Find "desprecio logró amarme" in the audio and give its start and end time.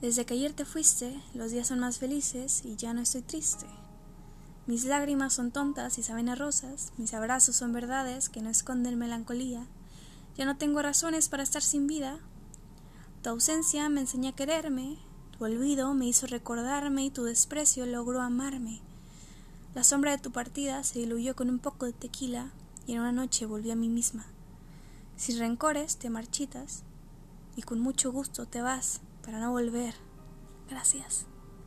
17.24-18.80